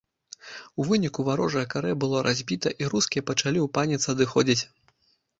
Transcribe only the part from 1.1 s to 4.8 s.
варожае карэ было разбіта, і рускія пачалі ў паніцы адыходзіць.